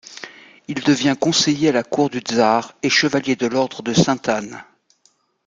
Il 0.67 0.83
devient 0.83 1.15
conseiller 1.19 1.69
à 1.69 1.73
la 1.73 1.83
Cour 1.83 2.09
du 2.09 2.21
Tsar 2.21 2.73
et 2.81 2.89
chevalier 2.89 3.35
de 3.35 3.45
l'Ordre 3.45 3.83
de 3.83 3.93
Sainte-Anne. 3.93 4.63